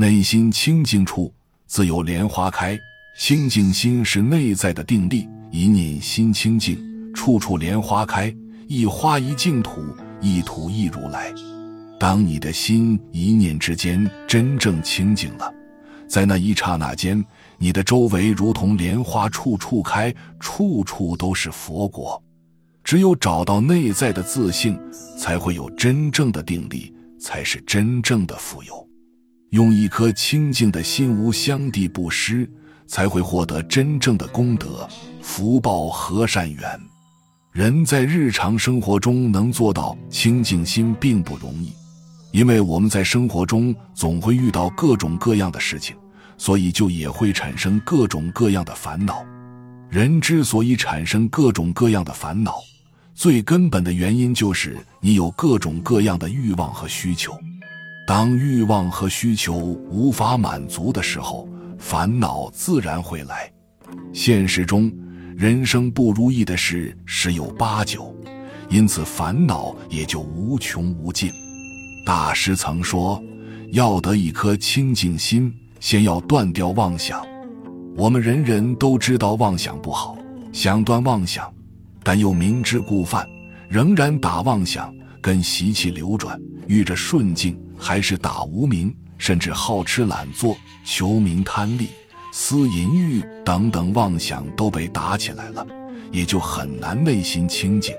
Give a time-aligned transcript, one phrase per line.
[0.00, 1.30] 内心清净处，
[1.66, 2.80] 自有莲花开。
[3.18, 6.78] 清净心是内在的定力，一念心清净，
[7.12, 8.34] 处处莲花开。
[8.66, 11.30] 一花一净土，一土一如来。
[11.98, 15.52] 当你的心一念之间真正清净了，
[16.08, 17.22] 在那一刹那间，
[17.58, 22.22] 你的周围如同莲花处处开，处处都是佛果。
[22.82, 24.80] 只有找到内在的自信，
[25.18, 26.90] 才会有真正的定力，
[27.20, 28.89] 才是真正的富有。
[29.50, 32.50] 用一颗清净的心，无相地布施。
[32.90, 34.84] 才会获得真正的功德、
[35.22, 36.80] 福报和善缘。
[37.52, 41.72] 人在日常生活中能做到清净心并不容易，
[42.32, 45.94] 因为我们在生活中总会遇到各种各样的事情，
[46.36, 49.24] 所以就也会产生各种各样的烦恼。
[49.88, 52.56] 人之所以产生各种各样的烦恼，
[53.14, 57.38] 最根本的原因就是你有各种各样的欲望和需求。
[58.06, 63.50] 当欲望和需求无法满足的时候，烦恼自然会来。
[64.12, 64.90] 现实中，
[65.36, 68.14] 人生不如意的事十有八九，
[68.68, 71.30] 因此烦恼也就无穷无尽。
[72.04, 73.22] 大师曾说
[73.72, 77.24] ：“要得一颗清净心，先要断掉妄想。”
[77.96, 80.16] 我们人人都知道妄想不好，
[80.52, 81.52] 想断妄想，
[82.02, 83.28] 但又明知故犯，
[83.68, 88.94] 仍然打妄想，跟习气流转，遇着顺境还是打无名。
[89.18, 91.88] 甚至好吃懒做、求名贪利、
[92.32, 95.66] 私淫欲等等妄想都被打起来了，
[96.10, 97.94] 也就很难内心清净。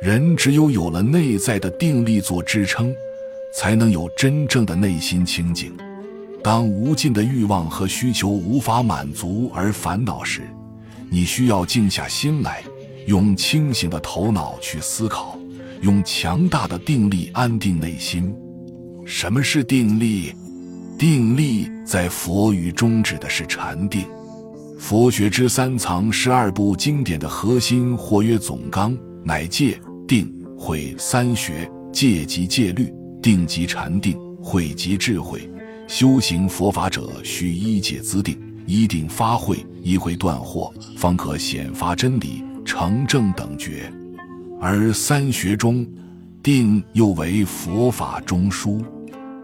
[0.00, 2.94] 人只有有了内在的定力做支撑，
[3.52, 5.76] 才能有真正的内心清净。
[6.40, 10.42] 当无尽的欲望和需求无法满足而烦恼时，
[11.10, 12.62] 你需要静下心来，
[13.08, 15.33] 用清醒的头脑去思考，
[15.84, 18.34] 用强大的定力安定内心。
[19.04, 20.32] 什么是定力？
[20.98, 24.06] 定力在佛语中指的是禅定。
[24.78, 29.78] 佛学之三藏十二部经典的核心，或曰总纲，乃戒、
[30.08, 31.70] 定、慧三学。
[31.92, 32.90] 戒即戒律，
[33.22, 35.48] 定即禅定，慧即智慧。
[35.86, 43.92] 修行佛法者，须依戒资定，依定发慧，依慧断惑，方可显发真理，成正等觉。
[44.66, 45.86] 而三学中，
[46.42, 48.82] 定又为佛法中枢。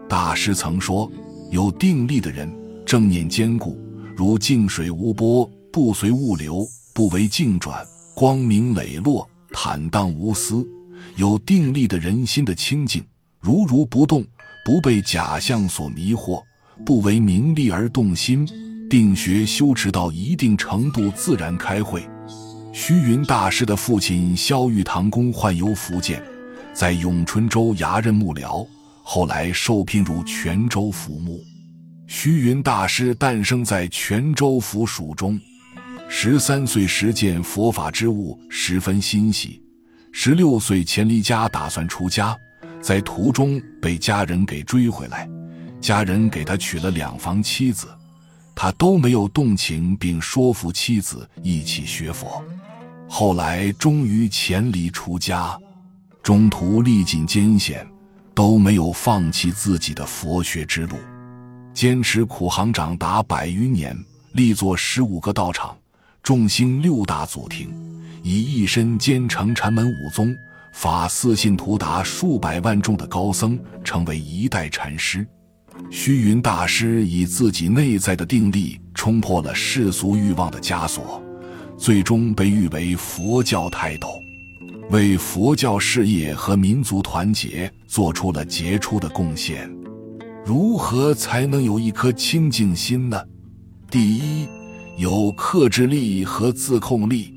[0.09, 1.09] 大师曾说。
[1.51, 2.49] 有定力的人，
[2.85, 3.77] 正念坚固，
[4.15, 6.65] 如静水无波，不随物流，
[6.95, 10.65] 不为境转，光明磊落，坦荡无私。
[11.17, 13.03] 有定力的人心的清净，
[13.41, 14.25] 如如不动，
[14.65, 16.41] 不被假象所迷惑，
[16.83, 18.47] 不为名利而动心。
[18.89, 22.01] 定学修持到一定程度，自然开会。
[22.73, 26.23] 虚云大师的父亲萧玉堂公患有福建，
[26.73, 28.65] 在永春州衙任幕僚。
[29.03, 31.43] 后来受聘入泉州府幕。
[32.07, 35.37] 虚云大师诞生在泉州府署中，
[36.07, 39.61] 十三岁时见佛法之物，十分欣喜。
[40.13, 42.37] 十六岁前离家，打算出家，
[42.81, 45.27] 在途中被家人给追回来。
[45.81, 47.87] 家人给他娶了两房妻子，
[48.55, 52.41] 他都没有动情，并说服妻子一起学佛。
[53.13, 55.59] 后来终于潜离出家，
[56.23, 57.85] 中途历尽艰险。
[58.33, 60.95] 都没有放弃自己的佛学之路，
[61.73, 63.93] 坚持苦行长达百余年，
[64.31, 65.77] 立作十五个道场，
[66.23, 67.69] 众兴六大祖庭，
[68.23, 70.33] 以一身兼承禅门五宗，
[70.71, 75.27] 法四信徒达数百万众的高僧，成为一代禅师。
[75.91, 81.21] 虚云大师以自己内在的定力，冲破了世俗欲望的枷锁，
[81.81, 84.07] 最终被誉为佛教泰斗。
[84.91, 89.67] 为佛教事业和民族团结做出了杰出的贡献。
[90.45, 93.19] 如何才能有一颗清净心呢？
[93.89, 94.47] 第一，
[94.97, 97.33] 有克制力和自控力，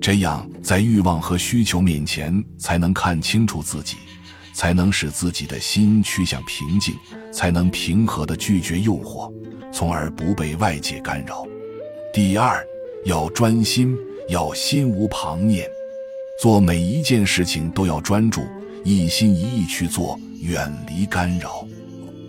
[0.00, 3.98] 这样在欲望和需求面前才能看清楚自己，
[4.52, 6.92] 才能使自己的心趋向平静，
[7.32, 9.32] 才能平和地拒绝诱惑，
[9.72, 11.46] 从而不被外界干扰。
[12.12, 12.64] 第二，
[13.06, 13.96] 要专心，
[14.28, 15.64] 要心无旁念。
[16.42, 18.42] 做每一件事情都要专注，
[18.82, 21.64] 一心一意去做，远离干扰。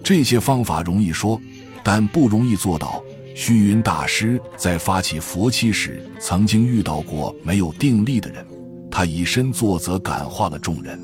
[0.04, 1.42] 这些方法容易说，
[1.84, 3.04] 但不容易做到。
[3.34, 8.46] 虚云大师在发起佛七时，曾经遇到过没有定力的人，
[8.92, 11.00] 他以身作则，感化了众人。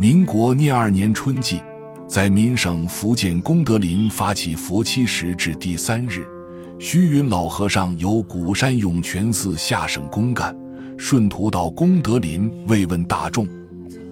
[0.00, 1.60] 民国廿二年春季，
[2.08, 6.26] 在闽省福建功德林发起佛七时至第三日，
[6.78, 10.54] 虚云老和尚由鼓山涌泉寺下省公干。
[10.98, 13.46] 顺途到功德林慰问大众，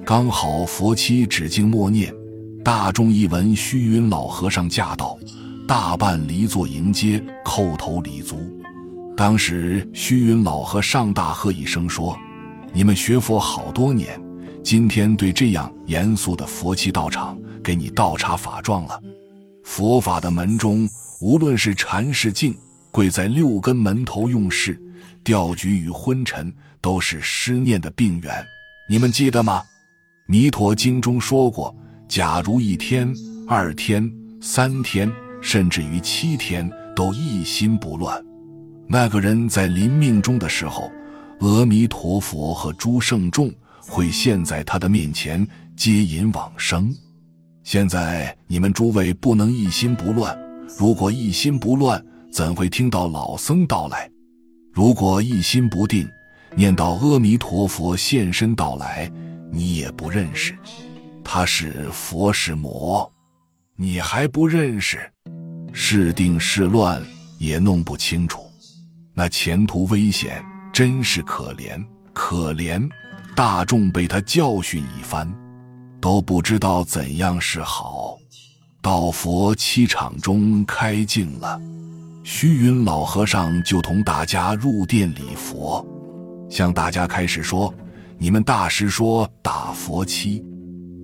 [0.04, 2.14] 刚好佛七止境默念，
[2.62, 5.18] 大众一闻虚云老和尚驾到，
[5.66, 8.36] 大半离座迎接，叩头礼足。
[9.16, 12.14] 当时虚云老和尚大喝一声说
[12.74, 14.20] ：“你们学佛好多年，
[14.62, 19.00] 今天对这样严肃的佛七道场，给你倒插法状了。
[19.62, 20.86] 佛法的门中，
[21.24, 22.54] 无论是禅是静，
[22.90, 24.78] 跪在六根门头用事，
[25.24, 28.44] 钓局与昏沉，都是失念的病源。
[28.90, 29.62] 你们记得吗？
[30.26, 31.74] 弥陀经中说过，
[32.06, 33.10] 假如一天、
[33.48, 34.06] 二天、
[34.38, 35.10] 三天，
[35.40, 38.22] 甚至于七天，都一心不乱。”
[38.86, 40.92] 那个人在临命终的时候，
[41.40, 43.50] 阿弥陀佛和诸圣众
[43.80, 46.94] 会现在他的面前接引往生。
[47.62, 50.38] 现在你们诸位不能一心不乱，
[50.78, 54.10] 如果一心不乱，怎会听到老僧到来？
[54.72, 56.08] 如果一心不定，
[56.56, 59.10] 念到阿弥陀佛现身到来，
[59.52, 60.56] 你也不认识，
[61.22, 63.10] 他是佛是魔，
[63.76, 64.98] 你还不认识，
[65.72, 67.02] 是定是乱
[67.38, 68.44] 也弄不清楚。
[69.12, 71.80] 那前途危险，真是可怜
[72.12, 72.88] 可怜！
[73.36, 75.32] 大众被他教训一番，
[76.00, 78.18] 都不知道怎样是好。
[78.84, 81.58] 到佛七场中开镜了，
[82.22, 85.82] 虚云老和尚就同大家入殿礼佛，
[86.50, 87.72] 向大家开始说
[88.20, 90.44] ：“你们大师说打佛七，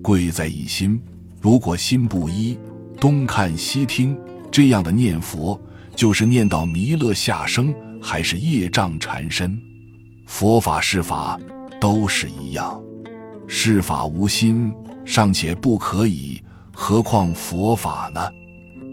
[0.02, 1.00] 贵在一心。
[1.40, 2.58] 如果心不一，
[3.00, 4.14] 东看西听，
[4.50, 5.58] 这样的念佛，
[5.96, 9.58] 就是念到弥勒下生。”还是业障缠身，
[10.26, 11.38] 佛法是法
[11.80, 12.78] 都是一样，
[13.46, 14.70] 是法无心
[15.04, 16.42] 尚且不可以，
[16.82, 18.32] 何况佛法呢？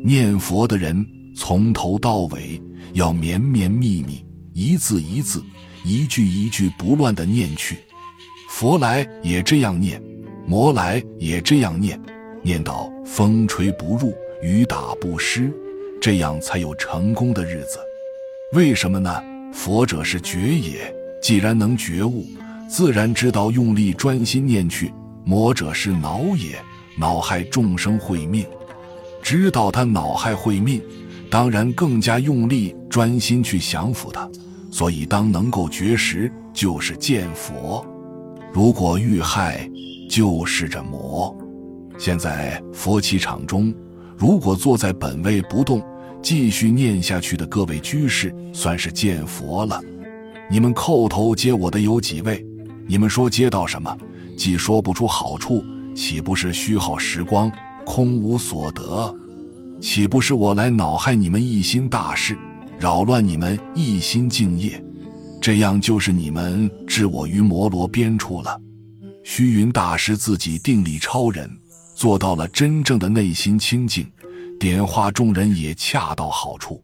[0.03, 2.61] 念佛的人从头到尾
[2.91, 5.41] 要绵绵密密，一字一字，
[5.85, 7.77] 一句一句不乱的念去。
[8.49, 10.03] 佛来也这样念，
[10.45, 11.97] 魔来也这样念，
[12.41, 14.13] 念到风吹不入，
[14.43, 15.49] 雨打不湿，
[16.01, 17.79] 这样才有成功的日子。
[18.51, 19.23] 为什么呢？
[19.53, 22.25] 佛者是觉也，既然能觉悟，
[22.69, 24.91] 自然知道用力专心念去。
[25.23, 26.57] 魔者是恼也，
[26.97, 28.45] 恼害众生会命，
[29.21, 30.81] 知道他恼害会命，
[31.29, 34.29] 当然更加用力专心去降服他。
[34.71, 37.85] 所以，当能够绝食，就是见佛；
[38.53, 39.69] 如果遇害，
[40.09, 41.35] 就是这魔。
[41.97, 43.73] 现在佛气场中，
[44.17, 45.81] 如果坐在本位不动。
[46.19, 49.79] 继续念下去的各位居士，算是见佛了。
[50.49, 52.43] 你们叩头接我的有几位？
[52.87, 53.95] 你们说接到什么？
[54.35, 55.63] 既说不出好处，
[55.97, 57.51] 岂不是虚耗时光，
[57.83, 59.11] 空无所得？
[59.81, 62.37] 岂不是我来恼害你们一心大事，
[62.77, 64.79] 扰乱你们一心敬业？
[65.41, 68.61] 这样就是你们置我于摩罗边处了。
[69.23, 71.49] 虚云大师自己定力超人，
[71.95, 74.07] 做到了真正的内心清净。
[74.59, 76.83] 点化众人也恰到好处，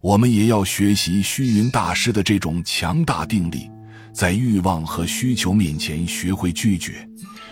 [0.00, 3.70] 我们也要学习虚云大师的这种强大定力，
[4.10, 7.06] 在欲望和需求面前学会拒绝，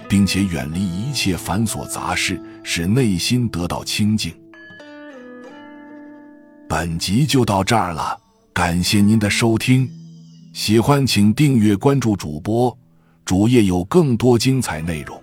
[0.08, 4.32] 并且远离一切繁琐杂事，使内心得到清净。
[6.68, 8.18] 本集就到这儿了，
[8.52, 9.88] 感谢您的收听，
[10.52, 12.76] 喜欢请订阅关注主播，
[13.24, 15.20] 主页有更多精彩内容。